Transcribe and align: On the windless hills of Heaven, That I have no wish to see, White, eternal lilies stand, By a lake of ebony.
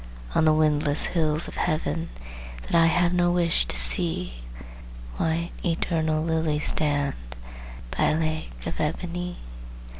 On 0.33 0.45
the 0.45 0.53
windless 0.53 1.05
hills 1.05 1.47
of 1.47 1.57
Heaven, 1.57 2.09
That 2.63 2.73
I 2.73 2.87
have 2.87 3.13
no 3.13 3.29
wish 3.29 3.67
to 3.67 3.77
see, 3.77 4.33
White, 5.17 5.51
eternal 5.63 6.23
lilies 6.23 6.69
stand, 6.69 7.13
By 7.95 8.05
a 8.05 8.19
lake 8.19 8.65
of 8.65 8.79
ebony. 8.79 9.35